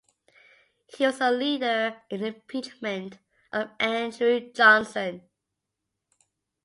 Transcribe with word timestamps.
He 0.87 1.05
was 1.05 1.21
a 1.21 1.29
leader 1.29 2.01
in 2.09 2.21
the 2.21 2.27
impeachment 2.29 3.19
of 3.53 3.69
Andrew 3.79 4.51
Johnson. 4.51 5.21